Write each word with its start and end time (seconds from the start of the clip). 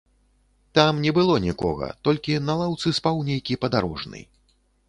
Там 0.77 1.01
не 1.05 1.11
было 1.17 1.35
нікога, 1.43 1.91
толькі 2.09 2.39
на 2.49 2.57
лаўцы 2.65 2.97
спаў 3.01 3.23
нейкі 3.31 3.61
падарожны. 3.67 4.27